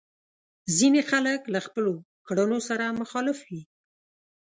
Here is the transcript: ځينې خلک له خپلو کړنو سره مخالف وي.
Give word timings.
ځينې 0.77 1.01
خلک 1.09 1.41
له 1.53 1.59
خپلو 1.65 1.93
کړنو 2.27 2.59
سره 2.67 2.85
مخالف 3.01 3.37
وي. 3.49 3.61